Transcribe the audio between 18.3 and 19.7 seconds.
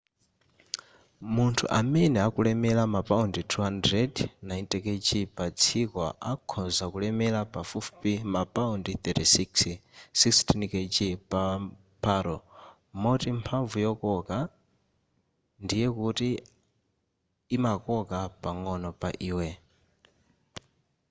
pang'ono pa iwe